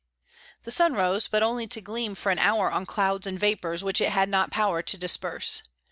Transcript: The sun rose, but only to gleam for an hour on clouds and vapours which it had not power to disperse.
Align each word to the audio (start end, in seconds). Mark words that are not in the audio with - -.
The 0.63 0.71
sun 0.71 0.93
rose, 0.95 1.27
but 1.27 1.43
only 1.43 1.67
to 1.67 1.79
gleam 1.79 2.15
for 2.15 2.31
an 2.31 2.39
hour 2.39 2.71
on 2.71 2.87
clouds 2.87 3.27
and 3.27 3.39
vapours 3.39 3.83
which 3.83 4.01
it 4.01 4.09
had 4.11 4.29
not 4.29 4.49
power 4.49 4.81
to 4.81 4.97
disperse. 4.97 5.61